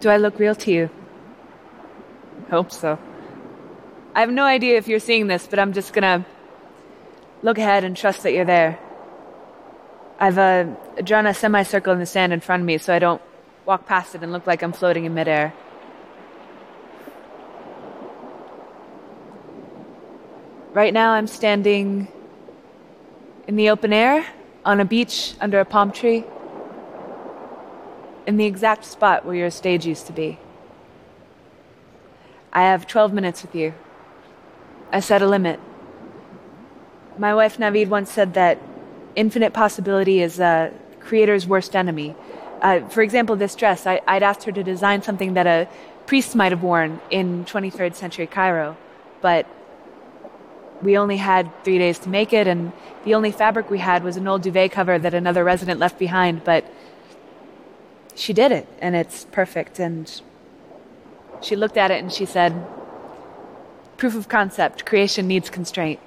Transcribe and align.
Do 0.00 0.10
I 0.10 0.18
look 0.18 0.38
real 0.38 0.54
to 0.54 0.70
you? 0.70 0.90
Hope 2.50 2.70
so. 2.70 2.98
I 4.14 4.20
have 4.20 4.30
no 4.30 4.44
idea 4.44 4.76
if 4.76 4.88
you're 4.88 5.00
seeing 5.00 5.26
this, 5.26 5.46
but 5.46 5.58
I'm 5.58 5.72
just 5.72 5.92
gonna 5.92 6.24
look 7.42 7.58
ahead 7.58 7.84
and 7.84 7.96
trust 7.96 8.22
that 8.22 8.32
you're 8.32 8.44
there. 8.44 8.78
I've 10.18 10.38
uh, 10.38 10.64
drawn 11.02 11.26
a 11.26 11.34
semicircle 11.34 11.92
in 11.92 11.98
the 11.98 12.06
sand 12.06 12.32
in 12.32 12.40
front 12.40 12.62
of 12.62 12.66
me 12.66 12.78
so 12.78 12.94
I 12.94 12.98
don't 12.98 13.22
walk 13.64 13.86
past 13.86 14.14
it 14.14 14.22
and 14.22 14.32
look 14.32 14.46
like 14.46 14.62
I'm 14.62 14.72
floating 14.72 15.04
in 15.04 15.14
midair. 15.14 15.52
Right 20.72 20.92
now, 20.92 21.12
I'm 21.12 21.26
standing 21.26 22.08
in 23.48 23.56
the 23.56 23.70
open 23.70 23.92
air 23.92 24.26
on 24.64 24.80
a 24.80 24.84
beach 24.84 25.34
under 25.40 25.58
a 25.60 25.64
palm 25.64 25.90
tree 25.90 26.24
in 28.26 28.36
the 28.36 28.44
exact 28.44 28.84
spot 28.84 29.24
where 29.24 29.34
your 29.34 29.50
stage 29.50 29.86
used 29.86 30.06
to 30.06 30.12
be. 30.12 30.38
I 32.52 32.62
have 32.62 32.86
12 32.86 33.12
minutes 33.12 33.42
with 33.42 33.54
you. 33.54 33.74
I 34.92 35.00
set 35.00 35.22
a 35.22 35.26
limit. 35.26 35.60
My 37.18 37.34
wife 37.34 37.58
Navid 37.58 37.88
once 37.88 38.10
said 38.10 38.34
that 38.34 38.58
infinite 39.14 39.52
possibility 39.52 40.20
is 40.20 40.40
a 40.40 40.72
creator's 41.00 41.46
worst 41.46 41.76
enemy. 41.76 42.14
Uh, 42.60 42.80
for 42.88 43.02
example, 43.02 43.36
this 43.36 43.54
dress, 43.54 43.86
I, 43.86 44.00
I'd 44.06 44.22
asked 44.22 44.44
her 44.44 44.52
to 44.52 44.62
design 44.62 45.02
something 45.02 45.34
that 45.34 45.46
a 45.46 45.68
priest 46.06 46.34
might 46.34 46.52
have 46.52 46.62
worn 46.62 47.00
in 47.10 47.44
23rd 47.44 47.94
century 47.94 48.26
Cairo, 48.26 48.76
but 49.20 49.46
we 50.82 50.98
only 50.98 51.16
had 51.16 51.50
three 51.64 51.78
days 51.78 51.98
to 52.00 52.08
make 52.08 52.32
it, 52.32 52.46
and 52.46 52.72
the 53.04 53.14
only 53.14 53.32
fabric 53.32 53.70
we 53.70 53.78
had 53.78 54.04
was 54.04 54.16
an 54.16 54.28
old 54.28 54.42
duvet 54.42 54.72
cover 54.72 54.98
that 54.98 55.14
another 55.14 55.42
resident 55.44 55.80
left 55.80 55.98
behind, 55.98 56.44
but 56.44 56.64
she 58.16 58.32
did 58.32 58.50
it, 58.50 58.66
and 58.80 58.96
it's 58.96 59.26
perfect. 59.26 59.78
And 59.78 60.10
she 61.42 61.54
looked 61.54 61.76
at 61.76 61.90
it 61.90 62.02
and 62.02 62.12
she 62.12 62.24
said, 62.24 62.66
Proof 63.96 64.16
of 64.16 64.28
concept 64.28 64.84
creation 64.84 65.28
needs 65.28 65.48
constraint. 65.48 66.00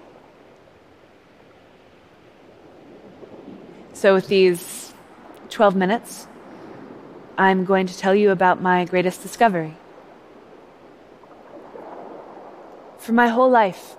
So, 3.93 4.13
with 4.13 4.27
these 4.27 4.93
12 5.49 5.75
minutes, 5.75 6.27
I'm 7.37 7.63
going 7.65 7.87
to 7.87 7.97
tell 7.97 8.15
you 8.15 8.31
about 8.31 8.61
my 8.61 8.85
greatest 8.85 9.21
discovery. 9.21 9.75
For 12.97 13.11
my 13.13 13.27
whole 13.27 13.49
life, 13.49 13.95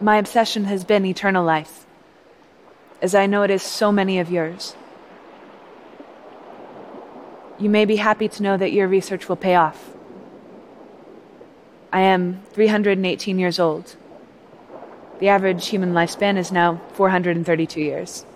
my 0.00 0.16
obsession 0.16 0.64
has 0.64 0.84
been 0.84 1.04
eternal 1.04 1.44
life, 1.44 1.86
as 3.02 3.14
I 3.14 3.26
know 3.26 3.42
it 3.42 3.50
is 3.50 3.62
so 3.62 3.90
many 3.92 4.18
of 4.18 4.30
yours 4.30 4.74
you 7.58 7.70
may 7.70 7.84
be 7.84 7.96
happy 7.96 8.28
to 8.28 8.42
know 8.42 8.56
that 8.56 8.72
your 8.72 8.88
research 8.88 9.28
will 9.28 9.36
pay 9.36 9.54
off. 9.54 9.92
I 11.92 12.00
am 12.00 12.42
318 12.52 13.38
years 13.38 13.58
old. 13.58 13.96
The 15.18 15.28
average 15.28 15.68
human 15.68 15.94
lifespan 15.94 16.36
is 16.36 16.52
now 16.52 16.80
432 16.92 17.80
years, 17.80 18.26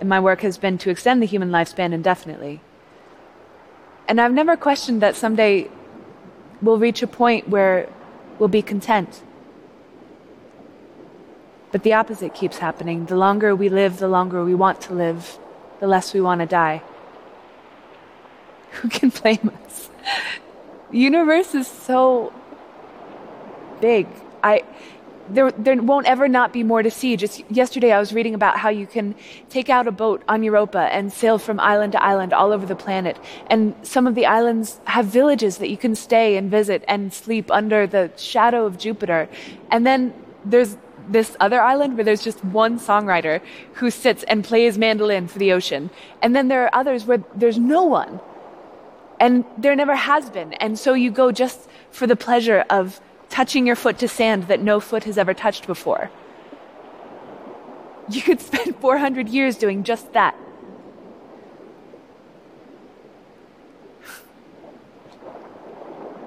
and 0.00 0.08
my 0.08 0.18
work 0.18 0.40
has 0.40 0.56
been 0.56 0.78
to 0.78 0.90
extend 0.90 1.20
the 1.20 1.26
human 1.26 1.50
lifespan 1.50 1.92
indefinitely. 1.92 2.60
And 4.08 4.20
I've 4.20 4.32
never 4.32 4.56
questioned 4.56 5.02
that 5.02 5.16
someday 5.16 5.68
we'll 6.62 6.78
reach 6.78 7.02
a 7.02 7.06
point 7.06 7.48
where 7.48 7.88
we'll 8.38 8.48
be 8.48 8.62
content. 8.62 9.22
But 11.72 11.82
the 11.82 11.92
opposite 11.92 12.34
keeps 12.34 12.58
happening. 12.58 13.06
The 13.06 13.16
longer 13.16 13.54
we 13.54 13.68
live, 13.68 13.98
the 13.98 14.08
longer 14.08 14.42
we 14.42 14.54
want 14.54 14.80
to 14.82 14.94
live, 14.94 15.38
the 15.80 15.86
less 15.86 16.14
we 16.14 16.20
want 16.22 16.40
to 16.40 16.46
die. 16.46 16.82
Who 18.76 18.88
can 18.88 19.10
blame 19.10 19.50
us? 19.66 19.90
The 20.90 20.98
universe 20.98 21.54
is 21.54 21.66
so 21.66 22.32
big. 23.80 24.06
I 24.42 24.64
there 25.28 25.50
there 25.50 25.76
won't 25.82 26.06
ever 26.06 26.28
not 26.28 26.52
be 26.52 26.62
more 26.62 26.82
to 26.82 26.90
see. 26.90 27.16
Just 27.16 27.42
yesterday 27.50 27.92
I 27.92 27.98
was 27.98 28.12
reading 28.12 28.34
about 28.34 28.58
how 28.58 28.68
you 28.68 28.86
can 28.86 29.14
take 29.48 29.68
out 29.68 29.86
a 29.86 29.92
boat 29.92 30.22
on 30.28 30.42
Europa 30.42 30.88
and 30.92 31.12
sail 31.12 31.38
from 31.38 31.58
island 31.58 31.92
to 31.92 32.02
island 32.02 32.32
all 32.32 32.52
over 32.52 32.66
the 32.66 32.76
planet. 32.76 33.18
And 33.48 33.74
some 33.82 34.06
of 34.06 34.14
the 34.14 34.26
islands 34.26 34.80
have 34.84 35.06
villages 35.06 35.58
that 35.58 35.68
you 35.68 35.76
can 35.76 35.94
stay 35.94 36.36
and 36.36 36.50
visit 36.50 36.84
and 36.86 37.12
sleep 37.12 37.50
under 37.50 37.86
the 37.86 38.10
shadow 38.16 38.66
of 38.66 38.78
Jupiter. 38.78 39.28
And 39.70 39.84
then 39.86 40.14
there's 40.44 40.76
this 41.08 41.36
other 41.40 41.60
island 41.60 41.96
where 41.96 42.04
there's 42.04 42.22
just 42.22 42.44
one 42.44 42.78
songwriter 42.78 43.40
who 43.74 43.90
sits 43.90 44.22
and 44.24 44.44
plays 44.44 44.76
mandolin 44.78 45.28
for 45.28 45.38
the 45.38 45.52
ocean. 45.52 45.90
And 46.22 46.34
then 46.34 46.48
there 46.48 46.64
are 46.64 46.74
others 46.74 47.04
where 47.04 47.22
there's 47.34 47.58
no 47.58 47.84
one. 47.84 48.20
And 49.18 49.44
there 49.56 49.74
never 49.74 49.96
has 49.96 50.30
been. 50.30 50.52
And 50.54 50.78
so 50.78 50.94
you 50.94 51.10
go 51.10 51.32
just 51.32 51.68
for 51.90 52.06
the 52.06 52.16
pleasure 52.16 52.64
of 52.68 53.00
touching 53.30 53.66
your 53.66 53.76
foot 53.76 53.98
to 53.98 54.08
sand 54.08 54.44
that 54.48 54.60
no 54.60 54.80
foot 54.80 55.04
has 55.04 55.18
ever 55.18 55.34
touched 55.34 55.66
before. 55.66 56.10
You 58.08 58.22
could 58.22 58.40
spend 58.40 58.76
400 58.80 59.28
years 59.28 59.56
doing 59.56 59.84
just 59.84 60.12
that. 60.12 60.36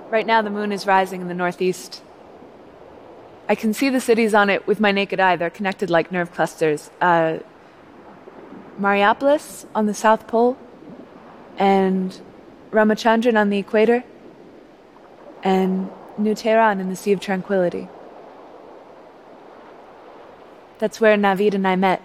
Right 0.10 0.26
now, 0.26 0.42
the 0.42 0.50
moon 0.50 0.72
is 0.72 0.88
rising 0.88 1.22
in 1.22 1.28
the 1.28 1.36
northeast. 1.36 2.02
I 3.48 3.54
can 3.54 3.74
see 3.74 3.90
the 3.90 4.02
cities 4.02 4.34
on 4.34 4.50
it 4.50 4.66
with 4.66 4.80
my 4.80 4.92
naked 4.92 5.20
eye. 5.20 5.36
They're 5.36 5.52
connected 5.52 5.92
like 5.92 6.12
nerve 6.12 6.32
clusters. 6.32 6.90
Uh, 7.00 7.40
Mariapolis 8.80 9.66
on 9.76 9.86
the 9.86 9.94
South 9.94 10.28
Pole, 10.28 10.58
and 11.58 12.20
Ramachandran 12.72 13.40
on 13.40 13.50
the 13.50 13.58
equator, 13.58 14.04
and 15.44 15.90
New 16.18 16.36
Tehran 16.36 16.80
in 16.80 16.90
the 16.90 16.96
Sea 16.96 17.14
of 17.14 17.20
Tranquility. 17.20 17.88
That's 20.78 21.02
where 21.02 21.18
Navid 21.18 21.54
and 21.54 21.68
I 21.68 21.76
met. 21.76 22.02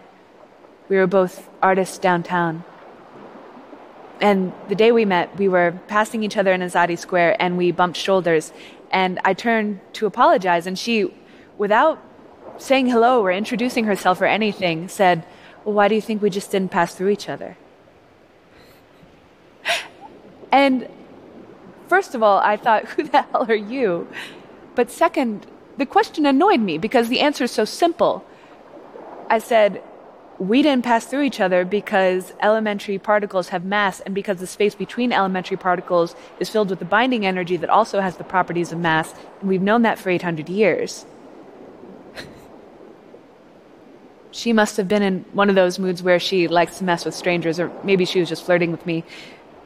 We 0.88 0.96
were 0.96 1.06
both 1.06 1.48
artists 1.62 1.98
downtown. 1.98 2.64
And 4.20 4.52
the 4.68 4.74
day 4.74 4.92
we 4.92 5.04
met, 5.04 5.36
we 5.38 5.48
were 5.48 5.78
passing 5.88 6.22
each 6.22 6.36
other 6.36 6.52
in 6.52 6.60
Azadi 6.60 6.98
Square 6.98 7.36
and 7.40 7.56
we 7.56 7.72
bumped 7.72 7.96
shoulders. 7.96 8.52
And 8.90 9.18
I 9.24 9.34
turned 9.34 9.80
to 9.94 10.06
apologize, 10.06 10.66
and 10.66 10.78
she, 10.78 11.12
without 11.58 12.02
saying 12.58 12.86
hello 12.86 13.22
or 13.22 13.32
introducing 13.32 13.84
herself 13.84 14.20
or 14.20 14.26
anything, 14.26 14.88
said, 14.88 15.24
Well, 15.64 15.74
why 15.74 15.88
do 15.88 15.96
you 15.96 16.00
think 16.00 16.22
we 16.22 16.30
just 16.30 16.52
didn't 16.52 16.70
pass 16.70 16.94
through 16.94 17.08
each 17.08 17.28
other? 17.28 17.56
And 20.54 20.88
first 21.88 22.14
of 22.14 22.22
all, 22.22 22.38
I 22.38 22.56
thought, 22.56 22.84
who 22.90 23.02
the 23.02 23.22
hell 23.22 23.44
are 23.48 23.54
you? 23.56 24.06
But 24.76 24.90
second, 24.90 25.46
the 25.76 25.84
question 25.84 26.24
annoyed 26.26 26.60
me 26.60 26.78
because 26.78 27.08
the 27.08 27.20
answer 27.20 27.44
is 27.44 27.50
so 27.50 27.64
simple. 27.64 28.24
I 29.28 29.40
said, 29.40 29.82
we 30.38 30.62
didn't 30.62 30.84
pass 30.84 31.06
through 31.06 31.22
each 31.22 31.40
other 31.40 31.64
because 31.64 32.32
elementary 32.40 32.98
particles 32.98 33.48
have 33.48 33.64
mass 33.64 33.98
and 34.00 34.14
because 34.14 34.38
the 34.38 34.46
space 34.46 34.76
between 34.76 35.12
elementary 35.12 35.56
particles 35.56 36.14
is 36.38 36.48
filled 36.48 36.70
with 36.70 36.78
the 36.78 36.84
binding 36.84 37.26
energy 37.26 37.56
that 37.56 37.70
also 37.70 38.00
has 38.00 38.16
the 38.16 38.24
properties 38.24 38.70
of 38.70 38.78
mass, 38.78 39.12
and 39.40 39.48
we've 39.48 39.62
known 39.62 39.82
that 39.82 39.98
for 39.98 40.10
800 40.10 40.48
years. 40.48 41.04
she 44.30 44.52
must 44.52 44.76
have 44.76 44.86
been 44.88 45.02
in 45.02 45.24
one 45.32 45.48
of 45.48 45.54
those 45.54 45.78
moods 45.78 46.02
where 46.02 46.18
she 46.20 46.46
likes 46.48 46.78
to 46.78 46.84
mess 46.84 47.04
with 47.04 47.14
strangers, 47.14 47.58
or 47.58 47.72
maybe 47.82 48.04
she 48.04 48.20
was 48.20 48.28
just 48.28 48.44
flirting 48.44 48.70
with 48.72 48.84
me 48.86 49.04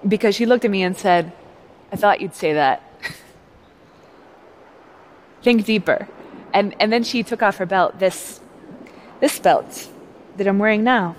because 0.07 0.35
she 0.35 0.47
looked 0.47 0.65
at 0.65 0.71
me 0.71 0.83
and 0.83 0.97
said, 0.97 1.33
I 1.93 1.97
thought 1.97 2.21
you'd 2.21 2.35
say 2.35 2.53
that. 2.55 2.83
Think 5.43 5.65
deeper. 5.65 6.09
And, 6.53 6.75
and 6.81 6.93
then 6.93 7.05
she 7.05 7.23
took 7.23 7.43
off 7.43 7.57
her 7.57 7.67
belt, 7.67 7.99
this, 7.99 8.41
this 9.21 9.39
belt 9.39 9.89
that 10.37 10.47
I'm 10.47 10.59
wearing 10.59 10.85
now. 10.85 11.17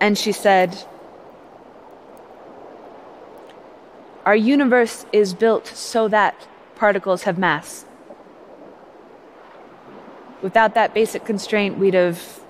And 0.00 0.18
she 0.18 0.32
said, 0.32 0.84
Our 4.24 4.36
universe 4.36 5.04
is 5.12 5.34
built 5.34 5.66
so 5.66 6.08
that 6.08 6.48
particles 6.76 7.24
have 7.24 7.36
mass. 7.36 7.84
Without 10.40 10.74
that 10.74 10.94
basic 10.94 11.24
constraint, 11.24 11.78
we'd 11.78 11.94
have 11.94 12.40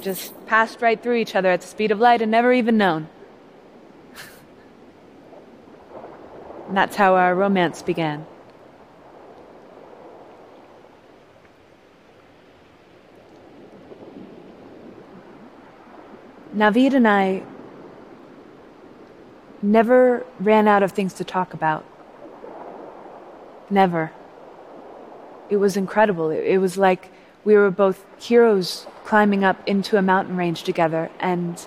just 0.00 0.34
passed 0.46 0.82
right 0.82 1.02
through 1.02 1.16
each 1.16 1.34
other 1.34 1.50
at 1.50 1.62
the 1.62 1.66
speed 1.66 1.90
of 1.90 2.00
light 2.00 2.20
and 2.20 2.30
never 2.30 2.52
even 2.52 2.76
known. 2.76 3.08
And 6.70 6.76
that's 6.76 6.94
how 6.94 7.16
our 7.16 7.34
romance 7.34 7.82
began. 7.82 8.24
Navid 16.54 16.94
and 16.94 17.08
I 17.08 17.42
never 19.60 20.24
ran 20.38 20.68
out 20.68 20.84
of 20.84 20.92
things 20.92 21.12
to 21.14 21.24
talk 21.24 21.54
about. 21.54 21.84
Never. 23.68 24.12
It 25.48 25.56
was 25.56 25.76
incredible. 25.76 26.30
It, 26.30 26.44
it, 26.44 26.58
was 26.58 26.78
like 26.78 27.10
we 27.42 27.56
were 27.56 27.72
both 27.72 28.06
heroes 28.16 28.86
climbing 29.04 29.42
up 29.42 29.56
into 29.66 29.96
a 29.96 30.02
mountain 30.02 30.36
range 30.36 30.62
together, 30.62 31.10
and 31.18 31.66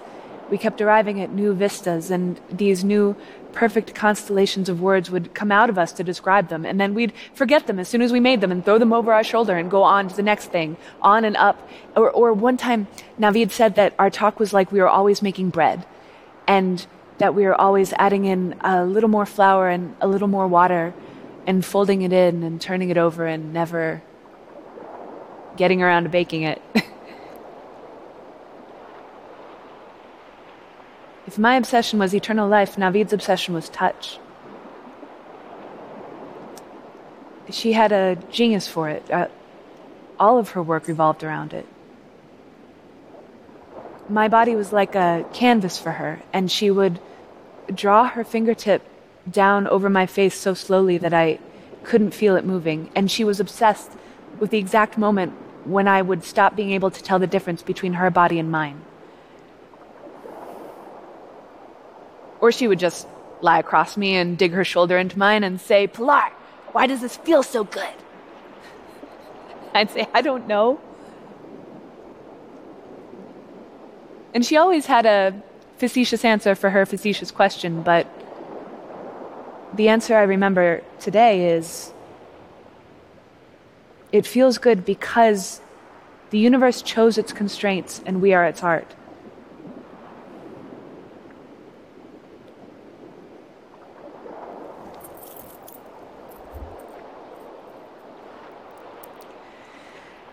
we 0.49 0.57
kept 0.57 0.81
arriving 0.81 1.21
at 1.21 1.31
new 1.31 1.53
vistas, 1.53 2.11
and 2.11 2.39
these 2.49 2.83
new 2.83 3.15
perfect 3.53 3.93
constellations 3.93 4.67
of 4.67 4.81
words 4.81 5.09
would 5.11 5.33
come 5.33 5.51
out 5.51 5.69
of 5.69 5.77
us 5.77 5.91
to 5.93 6.03
describe 6.03 6.49
them, 6.49 6.65
and 6.65 6.79
then 6.79 6.93
we'd 6.93 7.13
forget 7.33 7.67
them 7.67 7.79
as 7.79 7.87
soon 7.87 8.01
as 8.01 8.11
we 8.11 8.19
made 8.19 8.41
them 8.41 8.51
and 8.51 8.65
throw 8.65 8.77
them 8.77 8.91
over 8.91 9.13
our 9.13 9.23
shoulder 9.23 9.57
and 9.57 9.69
go 9.71 9.83
on 9.83 10.07
to 10.07 10.15
the 10.15 10.23
next 10.23 10.47
thing, 10.47 10.75
on 11.01 11.23
and 11.23 11.37
up. 11.37 11.67
Or, 11.95 12.09
or 12.09 12.33
one 12.33 12.57
time, 12.57 12.87
Navid 13.19 13.51
said 13.51 13.75
that 13.75 13.93
our 13.97 14.09
talk 14.09 14.39
was 14.39 14.53
like 14.53 14.71
we 14.71 14.79
were 14.79 14.89
always 14.89 15.21
making 15.21 15.49
bread, 15.49 15.85
and 16.47 16.85
that 17.19 17.35
we 17.35 17.45
were 17.45 17.55
always 17.55 17.93
adding 17.93 18.25
in 18.25 18.55
a 18.61 18.83
little 18.83 19.09
more 19.09 19.25
flour 19.25 19.69
and 19.69 19.95
a 20.01 20.07
little 20.07 20.27
more 20.27 20.47
water, 20.47 20.93
and 21.45 21.63
folding 21.63 22.01
it 22.01 22.11
in 22.13 22.43
and 22.43 22.59
turning 22.59 22.89
it 22.89 22.97
over 22.97 23.25
and 23.25 23.53
never 23.53 24.01
getting 25.55 25.81
around 25.81 26.03
to 26.03 26.09
baking 26.09 26.43
it. 26.43 26.61
If 31.33 31.39
my 31.39 31.55
obsession 31.55 31.97
was 31.97 32.13
eternal 32.13 32.47
life, 32.47 32.77
Navid's 32.77 33.11
obsession 33.11 33.55
was 33.55 33.67
touch. 33.67 34.19
She 37.49 37.73
had 37.73 37.91
a 37.91 38.17
genius 38.29 38.67
for 38.67 38.87
it. 38.87 39.09
Uh, 39.09 39.29
all 40.19 40.37
of 40.37 40.49
her 40.49 40.61
work 40.61 40.87
revolved 40.87 41.23
around 41.23 41.53
it. 41.53 41.65
My 44.07 44.27
body 44.27 44.55
was 44.55 44.71
like 44.71 44.93
a 44.93 45.25
canvas 45.33 45.79
for 45.79 45.93
her, 45.93 46.21
and 46.31 46.51
she 46.51 46.69
would 46.69 46.99
draw 47.73 48.07
her 48.07 48.23
fingertip 48.23 48.83
down 49.27 49.65
over 49.65 49.89
my 49.89 50.05
face 50.05 50.35
so 50.35 50.53
slowly 50.53 50.99
that 50.99 51.15
I 51.15 51.39
couldn't 51.81 52.11
feel 52.11 52.35
it 52.35 52.45
moving. 52.45 52.91
And 52.95 53.09
she 53.09 53.23
was 53.23 53.39
obsessed 53.39 53.89
with 54.39 54.51
the 54.51 54.59
exact 54.59 54.99
moment 54.99 55.33
when 55.65 55.87
I 55.87 56.03
would 56.03 56.23
stop 56.23 56.55
being 56.55 56.73
able 56.73 56.91
to 56.91 57.01
tell 57.01 57.17
the 57.17 57.25
difference 57.25 57.63
between 57.63 57.93
her 57.93 58.11
body 58.11 58.37
and 58.37 58.51
mine. 58.51 58.83
Or 62.43 62.51
she 62.51 62.67
would 62.67 62.77
just 62.77 63.07
lie 63.39 63.59
across 63.59 63.95
me 63.95 64.17
and 64.17 64.37
dig 64.37 64.51
her 64.51 64.65
shoulder 64.65 64.97
into 64.97 65.17
mine 65.17 65.45
and 65.45 65.61
say, 65.61 65.87
Pilar, 65.87 66.29
why 66.73 66.87
does 66.87 66.99
this 66.99 67.15
feel 67.15 67.41
so 67.41 67.63
good? 67.63 67.95
I'd 69.73 69.89
say, 69.89 70.09
I 70.13 70.21
don't 70.21 70.45
know. 70.45 70.81
And 74.33 74.45
she 74.45 74.57
always 74.57 74.87
had 74.87 75.05
a 75.05 75.41
facetious 75.77 76.25
answer 76.25 76.53
for 76.53 76.69
her 76.69 76.85
facetious 76.85 77.31
question, 77.31 77.81
but 77.81 78.07
the 79.73 79.87
answer 79.87 80.17
I 80.17 80.23
remember 80.23 80.81
today 80.99 81.55
is 81.55 81.93
it 84.11 84.27
feels 84.27 84.57
good 84.57 84.83
because 84.83 85.61
the 86.31 86.39
universe 86.39 86.81
chose 86.81 87.17
its 87.17 87.31
constraints 87.31 88.01
and 88.05 88.21
we 88.21 88.33
are 88.33 88.43
its 88.43 88.61
art. 88.61 88.93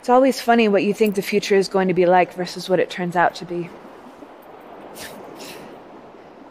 It's 0.01 0.09
always 0.09 0.41
funny 0.41 0.67
what 0.67 0.83
you 0.83 0.95
think 0.95 1.15
the 1.15 1.23
future 1.23 1.57
is 1.57 1.69
going 1.69 1.89
to 1.89 1.95
be 1.95 2.07
like 2.07 2.33
versus 2.33 2.71
what 2.71 2.81
it 2.81 2.89
turns 2.89 3.17
out 3.17 3.35
to 3.35 3.45
be. 3.45 3.69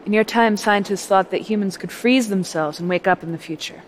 In 0.06 0.12
your 0.12 0.22
time, 0.22 0.56
scientists 0.56 1.04
thought 1.06 1.32
that 1.32 1.40
humans 1.40 1.76
could 1.76 1.90
freeze 1.90 2.28
themselves 2.28 2.78
and 2.78 2.88
wake 2.88 3.08
up 3.08 3.24
in 3.24 3.32
the 3.32 3.38
future. 3.38 3.82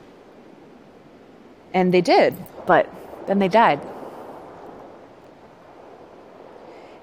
And 1.73 1.95
they 1.95 2.01
did, 2.01 2.35
but 2.67 2.93
then 3.29 3.39
they 3.39 3.47
died. 3.47 3.81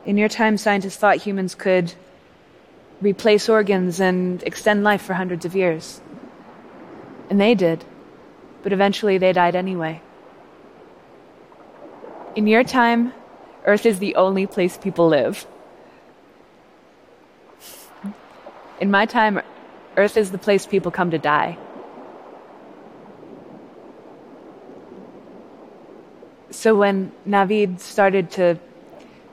In 0.06 0.18
your 0.18 0.30
time, 0.30 0.58
scientists 0.58 0.98
thought 0.98 1.18
humans 1.18 1.56
could 1.56 1.94
replace 3.00 3.48
organs 3.48 4.02
and 4.02 4.44
extend 4.44 4.84
life 4.84 5.02
for 5.02 5.14
hundreds 5.14 5.46
of 5.46 5.56
years. 5.56 6.02
And 7.30 7.40
they 7.40 7.56
did, 7.56 7.86
but 8.64 8.74
eventually 8.74 9.18
they 9.18 9.32
died 9.32 9.56
anyway. 9.56 10.02
In 12.36 12.46
your 12.46 12.64
time, 12.64 13.14
Earth 13.66 13.86
is 13.86 14.00
the 14.00 14.16
only 14.16 14.46
place 14.46 14.78
people 14.78 15.08
live. 15.08 15.48
In 18.80 18.92
my 18.92 19.06
time, 19.06 19.42
Earth 19.98 20.16
is 20.16 20.32
the 20.32 20.38
place 20.38 20.66
people 20.66 20.92
come 20.92 21.12
to 21.12 21.18
die. 21.18 21.58
So 26.52 26.76
when 26.76 27.12
Navid 27.28 27.80
started 27.80 28.32
to 28.32 28.60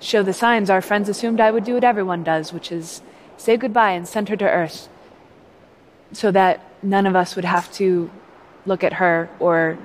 show 0.01 0.23
the 0.23 0.33
signs, 0.33 0.71
our 0.71 0.81
friends 0.81 1.09
assumed 1.09 1.41
I 1.41 1.51
would 1.51 1.65
do 1.65 1.75
what 1.75 1.85
everyone 1.85 2.25
does, 2.25 2.53
which 2.53 2.73
is 2.73 3.03
say 3.37 3.57
goodbye 3.57 3.93
and 3.93 4.09
send 4.09 4.29
her 4.31 4.37
to 4.37 4.49
Earth. 4.49 4.89
So 6.13 6.31
that 6.31 6.61
none 6.83 7.07
of 7.07 7.15
us 7.15 7.37
would 7.37 7.45
have 7.45 7.71
to 7.75 8.11
look 8.65 8.83
at 8.83 8.95
her 8.95 9.29
or 9.39 9.79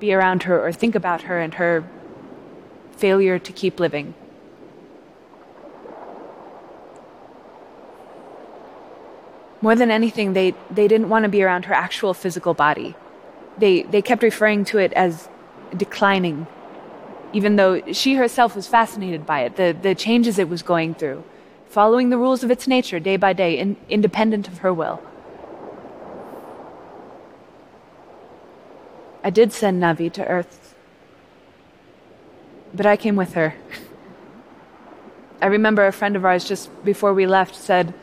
be 0.00 0.12
around 0.12 0.42
her 0.44 0.64
or 0.64 0.72
think 0.72 0.94
about 0.94 1.22
her 1.22 1.38
and 1.38 1.54
her 1.54 1.84
failure 3.00 3.38
to 3.38 3.52
keep 3.52 3.80
living. 3.80 4.14
More 9.62 9.74
than 9.74 9.90
anything, 9.90 10.32
they, 10.32 10.54
they 10.70 10.88
didn't 10.88 11.08
want 11.08 11.24
to 11.24 11.28
be 11.28 11.42
around 11.42 11.64
her 11.66 11.74
actual 11.74 12.14
physical 12.14 12.54
body. 12.54 12.94
They, 13.58 13.82
they 13.82 14.02
kept 14.02 14.22
referring 14.22 14.64
to 14.66 14.78
it 14.78 14.92
as 14.94 15.28
declining, 15.76 16.46
even 17.32 17.56
though 17.56 17.82
she 17.92 18.14
herself 18.14 18.56
was 18.56 18.66
fascinated 18.66 19.26
by 19.26 19.40
it, 19.40 19.56
the, 19.56 19.76
the 19.80 19.94
changes 19.94 20.38
it 20.38 20.48
was 20.48 20.62
going 20.62 20.94
through, 20.94 21.24
following 21.68 22.08
the 22.10 22.16
rules 22.16 22.42
of 22.42 22.50
its 22.50 22.66
nature 22.66 22.98
day 23.00 23.16
by 23.16 23.32
day, 23.32 23.58
in, 23.58 23.76
independent 23.88 24.48
of 24.48 24.58
her 24.58 24.72
will. 24.72 25.02
I 29.22 29.28
did 29.28 29.52
send 29.52 29.82
Navi 29.82 30.10
to 30.12 30.26
Earth 30.26 30.74
but 32.74 32.86
I 32.86 32.96
came 32.96 33.16
with 33.16 33.34
her. 33.34 33.54
I 35.42 35.46
remember 35.46 35.86
a 35.86 35.92
friend 35.92 36.16
of 36.16 36.24
ours 36.24 36.44
just 36.44 36.68
before 36.84 37.14
we 37.14 37.26
left 37.26 37.54
said, 37.54 37.94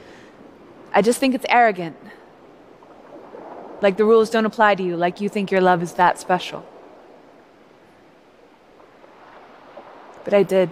I 0.93 1.01
just 1.01 1.19
think 1.19 1.35
it's 1.35 1.45
arrogant. 1.49 1.95
Like 3.81 3.97
the 3.97 4.05
rules 4.05 4.29
don't 4.29 4.45
apply 4.45 4.75
to 4.75 4.83
you, 4.83 4.97
like 4.97 5.21
you 5.21 5.29
think 5.29 5.51
your 5.51 5.61
love 5.61 5.83
is 5.83 5.93
that 5.93 6.17
special. 6.19 6.65
But 10.23 10.33
I 10.33 10.43
did. 10.43 10.71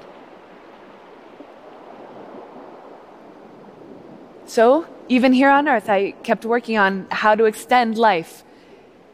So, 4.47 4.87
even 5.07 5.33
here 5.33 5.49
on 5.49 5.67
Earth, 5.67 5.89
I 5.89 6.11
kept 6.23 6.45
working 6.45 6.77
on 6.77 7.07
how 7.11 7.35
to 7.35 7.45
extend 7.45 7.97
life. 7.97 8.43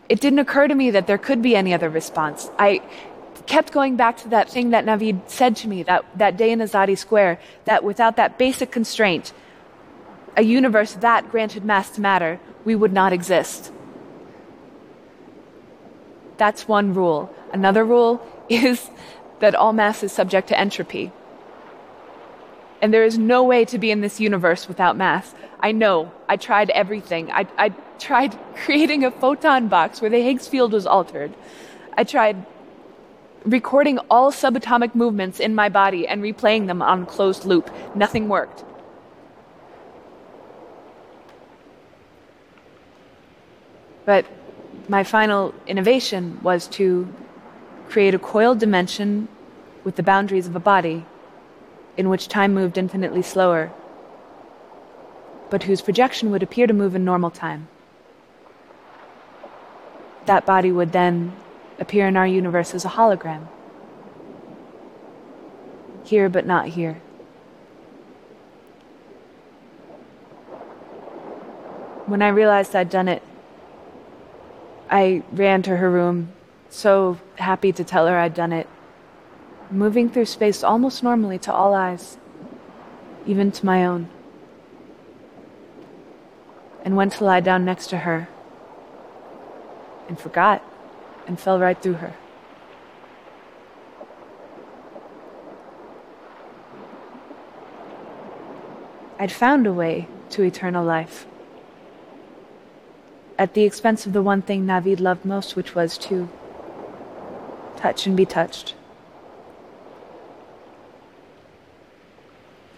It 0.10 0.20
didn't 0.20 0.40
occur 0.40 0.68
to 0.68 0.76
me 0.76 0.92
that 0.92 1.08
there 1.08 1.18
could 1.18 1.42
be 1.42 1.56
any 1.56 1.74
other 1.74 1.90
response. 1.90 2.50
I 2.58 2.82
kept 3.48 3.72
going 3.72 3.96
back 3.96 4.18
to 4.18 4.30
that 4.30 4.50
thing 4.50 4.72
that 4.72 4.86
Navid 4.86 5.30
said 5.30 5.56
to 5.58 5.68
me 5.68 5.84
that, 5.84 6.06
that 6.18 6.38
day 6.38 6.52
in 6.52 6.60
Azadi 6.60 6.98
Square, 6.98 7.40
that 7.66 7.84
without 7.84 8.16
that 8.18 8.38
basic 8.38 8.72
constraint, 8.72 9.34
a 10.38 10.44
universe 10.44 10.94
that 10.94 11.30
granted 11.32 11.64
mass 11.66 11.90
to 11.92 12.02
matter, 12.02 12.40
we 12.64 12.76
would 12.76 12.94
not 12.94 13.14
exist. 13.14 13.72
That's 16.38 16.68
one 16.68 16.94
rule. 16.94 17.34
Another 17.54 17.84
rule 17.84 18.22
is 18.50 18.90
that 19.40 19.56
all 19.56 19.74
mass 19.74 20.04
is 20.04 20.12
subject 20.12 20.48
to 20.50 20.60
entropy. 20.60 21.12
And 22.82 22.94
there 22.94 23.04
is 23.04 23.18
no 23.18 23.44
way 23.44 23.66
to 23.66 23.78
be 23.78 23.92
in 23.92 24.02
this 24.02 24.20
universe 24.20 24.68
without 24.68 24.98
mass. 24.98 25.36
I 25.60 25.72
know. 25.72 26.12
I 26.28 26.38
tried 26.38 26.72
everything. 26.72 27.32
I, 27.32 27.48
I 27.58 27.70
tried 28.00 28.38
creating 28.56 29.04
a 29.04 29.12
photon 29.12 29.68
box 29.68 30.02
where 30.02 30.10
the 30.10 30.22
Higgs 30.22 30.48
field 30.48 30.74
was 30.74 30.88
altered. 30.88 31.36
I 31.96 32.04
tried 32.04 32.46
recording 33.46 33.98
all 34.10 34.32
subatomic 34.32 34.94
movements 34.94 35.40
in 35.40 35.56
my 35.56 35.70
body 35.70 36.08
and 36.08 36.22
replaying 36.22 36.68
them 36.68 36.82
on 36.82 37.06
closed 37.06 37.46
loop. 37.46 37.70
Nothing 37.96 38.30
worked. 38.30 38.64
But 44.06 44.26
my 44.88 45.04
final 45.04 45.54
innovation 45.68 46.40
was 46.42 46.68
to 46.68 47.14
create 47.90 48.14
a 48.14 48.20
coiled 48.20 48.60
dimension 48.60 49.28
with 49.84 49.96
the 49.96 50.04
boundaries 50.04 50.48
of 50.48 50.56
a 50.56 50.60
body 50.60 51.06
in 51.98 52.10
which 52.10 52.28
time 52.28 52.54
moved 52.54 52.78
infinitely 52.78 53.22
slower, 53.22 53.72
but 55.50 55.64
whose 55.64 55.82
projection 55.82 56.32
would 56.32 56.44
appear 56.44 56.68
to 56.68 56.74
move 56.74 56.96
in 56.96 57.04
normal 57.04 57.30
time. 57.30 57.68
That 60.26 60.46
body 60.46 60.72
would 60.72 60.92
then 60.92 61.36
appear 61.82 62.08
in 62.08 62.16
our 62.16 62.26
universe 62.26 62.74
as 62.74 62.86
a 62.86 62.90
hologram. 62.90 63.48
Here, 66.06 66.30
but 66.30 66.46
not 66.46 66.68
here. 66.68 67.02
When 72.06 72.22
I 72.22 72.30
realized 72.30 72.76
I'd 72.76 72.90
done 72.90 73.10
it, 73.10 73.22
I 74.90 75.24
ran 75.34 75.62
to 75.64 75.76
her 75.76 75.90
room, 75.90 76.32
so 76.70 77.20
happy 77.36 77.74
to 77.74 77.84
tell 77.84 78.08
her 78.08 78.18
I'd 78.18 78.34
done 78.34 78.54
it, 78.54 78.68
moving 79.70 80.10
through 80.10 80.26
space 80.26 80.64
almost 80.64 81.04
normally 81.04 81.40
to 81.40 81.54
all 81.54 81.74
eyes, 81.74 82.18
even 83.26 83.52
to 83.52 83.66
my 83.66 83.86
own. 83.86 84.10
and 86.84 86.96
went 86.96 87.14
to 87.14 87.24
lie 87.24 87.40
down 87.40 87.66
next 87.66 87.88
to 87.88 88.00
her 88.00 88.28
and 90.08 90.20
forgot 90.20 90.64
and 91.28 91.40
fell 91.40 91.60
right 91.60 91.82
through 91.82 91.94
her. 91.94 92.14
I'd 99.20 99.32
found 99.32 99.68
a 99.68 99.74
way 99.74 100.08
to 100.32 100.42
eternal 100.42 100.84
life 100.84 101.28
at 103.42 103.56
the 103.56 103.64
expense 103.64 104.06
of 104.06 104.14
the 104.14 104.22
one 104.22 104.44
thing 104.44 104.68
Navid 104.68 105.00
loved 105.00 105.26
most, 105.26 105.56
which 105.56 105.74
was 105.74 105.98
to 105.98 106.30
touch 107.76 108.06
and 108.06 108.16
be 108.16 108.24
touched. 108.24 108.76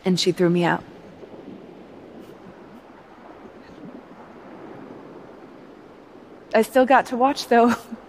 And 0.05 0.17
she 0.17 0.31
threw 0.31 0.50
me 0.50 0.63
out. 0.63 0.81
I 6.55 6.62
still 6.62 6.85
got 6.85 7.07
to 7.07 7.17
watch, 7.17 7.47
though. 7.50 7.75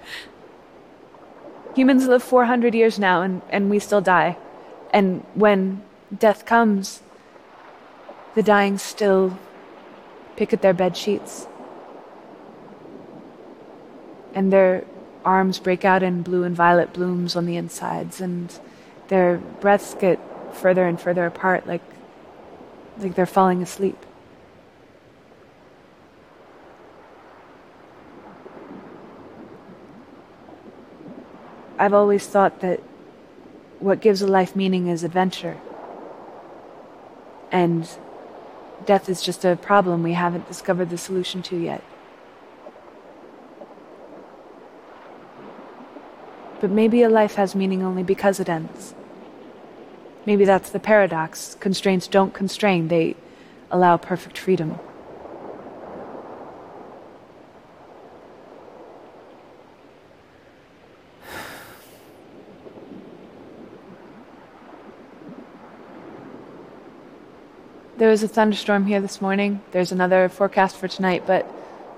Humans 1.74 2.06
live 2.06 2.22
400 2.22 2.74
years 2.74 2.98
now, 2.98 3.22
and, 3.22 3.42
and 3.50 3.68
we 3.68 3.78
still 3.78 4.00
die. 4.00 4.36
And 4.92 5.24
when 5.34 5.82
death 6.16 6.46
comes, 6.46 7.02
the 8.34 8.42
dying 8.42 8.78
still 8.78 9.38
pick 10.36 10.52
at 10.52 10.62
their 10.62 10.74
bed 10.74 10.96
sheets. 10.96 11.46
And 14.34 14.52
their 14.52 14.84
arms 15.24 15.58
break 15.58 15.84
out 15.84 16.02
in 16.02 16.22
blue 16.22 16.44
and 16.44 16.54
violet 16.54 16.92
blooms 16.92 17.34
on 17.34 17.46
the 17.46 17.56
insides, 17.56 18.20
and 18.20 18.56
their 19.08 19.38
breaths 19.60 19.94
get 19.94 20.20
further 20.54 20.86
and 20.86 21.00
further 21.00 21.26
apart, 21.26 21.66
like, 21.66 21.82
like 22.98 23.14
they're 23.14 23.26
falling 23.26 23.62
asleep. 23.62 23.98
I've 31.78 31.94
always 31.94 32.26
thought 32.26 32.60
that 32.60 32.80
what 33.80 34.00
gives 34.00 34.22
a 34.22 34.26
life 34.26 34.54
meaning 34.54 34.86
is 34.86 35.02
adventure. 35.02 35.58
And 37.50 37.88
death 38.86 39.08
is 39.08 39.22
just 39.22 39.44
a 39.44 39.56
problem 39.56 40.02
we 40.02 40.12
haven't 40.12 40.46
discovered 40.46 40.90
the 40.90 40.98
solution 40.98 41.42
to 41.42 41.56
yet. 41.56 41.82
But 46.60 46.70
maybe 46.70 47.02
a 47.02 47.10
life 47.10 47.34
has 47.34 47.54
meaning 47.54 47.82
only 47.82 48.02
because 48.02 48.40
it 48.40 48.48
ends. 48.48 48.94
Maybe 50.24 50.44
that's 50.44 50.70
the 50.70 50.80
paradox. 50.80 51.56
Constraints 51.60 52.06
don't 52.08 52.32
constrain, 52.32 52.88
they 52.88 53.16
allow 53.70 53.96
perfect 53.96 54.38
freedom. 54.38 54.78
There 67.96 68.08
was 68.08 68.24
a 68.24 68.28
thunderstorm 68.28 68.86
here 68.86 69.00
this 69.00 69.20
morning. 69.20 69.62
There's 69.70 69.92
another 69.92 70.28
forecast 70.28 70.76
for 70.76 70.88
tonight, 70.88 71.22
but 71.28 71.48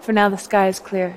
for 0.01 0.13
now 0.13 0.29
the 0.29 0.37
sky 0.37 0.69
is 0.69 0.79
clear. 0.79 1.17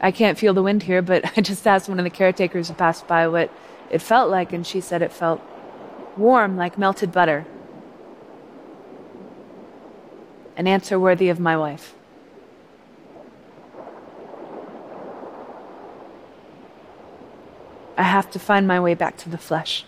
I 0.00 0.12
can't 0.12 0.38
feel 0.38 0.54
the 0.54 0.62
wind 0.62 0.84
here, 0.84 1.02
but 1.02 1.32
I 1.36 1.40
just 1.40 1.66
asked 1.66 1.88
one 1.88 1.98
of 1.98 2.04
the 2.04 2.10
caretakers 2.10 2.68
who 2.68 2.74
passed 2.74 3.08
by 3.08 3.26
what 3.26 3.50
it 3.90 4.00
felt 4.00 4.30
like, 4.30 4.52
and 4.52 4.64
she 4.64 4.80
said 4.80 5.02
it 5.02 5.12
felt 5.12 5.40
warm 6.16 6.56
like 6.56 6.78
melted 6.78 7.10
butter. 7.10 7.44
An 10.56 10.68
answer 10.68 11.00
worthy 11.00 11.28
of 11.28 11.40
my 11.40 11.56
wife. 11.56 11.96
I 17.96 18.04
have 18.04 18.30
to 18.30 18.38
find 18.38 18.68
my 18.68 18.78
way 18.78 18.94
back 18.94 19.16
to 19.18 19.28
the 19.28 19.38
flesh. 19.38 19.84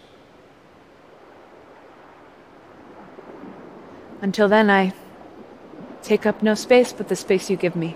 Until 4.25 4.49
then, 4.49 4.71
I 4.71 4.95
take 6.03 6.25
up 6.25 6.43
no 6.43 6.55
space 6.55 6.95
but 6.95 7.09
the 7.09 7.15
space 7.15 7.51
you 7.51 7.59
give 7.59 7.77
me. 7.77 7.95